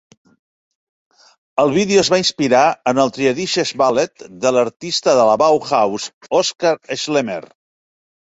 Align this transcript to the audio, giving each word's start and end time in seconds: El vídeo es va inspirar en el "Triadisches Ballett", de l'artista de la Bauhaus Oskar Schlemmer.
El 1.63 1.73
vídeo 1.75 1.99
es 2.03 2.07
va 2.13 2.17
inspirar 2.21 2.61
en 2.93 3.01
el 3.03 3.11
"Triadisches 3.17 3.73
Ballett", 3.83 4.25
de 4.45 4.53
l'artista 4.57 5.15
de 5.19 5.27
la 5.31 5.37
Bauhaus 5.43 6.07
Oskar 6.41 6.73
Schlemmer. 7.03 7.41